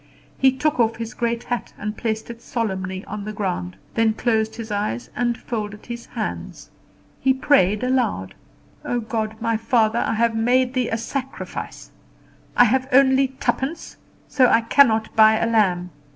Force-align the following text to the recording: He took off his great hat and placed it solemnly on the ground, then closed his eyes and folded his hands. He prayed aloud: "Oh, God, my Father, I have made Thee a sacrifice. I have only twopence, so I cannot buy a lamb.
He 0.39 0.51
took 0.51 0.79
off 0.79 0.95
his 0.95 1.13
great 1.13 1.43
hat 1.43 1.73
and 1.77 1.95
placed 1.95 2.31
it 2.31 2.41
solemnly 2.41 3.05
on 3.05 3.23
the 3.23 3.31
ground, 3.31 3.75
then 3.93 4.13
closed 4.13 4.55
his 4.55 4.71
eyes 4.71 5.11
and 5.15 5.37
folded 5.37 5.85
his 5.85 6.07
hands. 6.07 6.71
He 7.19 7.35
prayed 7.35 7.83
aloud: 7.83 8.33
"Oh, 8.83 8.99
God, 8.99 9.39
my 9.39 9.57
Father, 9.57 9.99
I 9.99 10.15
have 10.15 10.35
made 10.35 10.73
Thee 10.73 10.89
a 10.89 10.97
sacrifice. 10.97 11.91
I 12.57 12.63
have 12.63 12.87
only 12.91 13.27
twopence, 13.39 13.97
so 14.27 14.47
I 14.47 14.61
cannot 14.61 15.15
buy 15.15 15.37
a 15.37 15.45
lamb. 15.45 15.91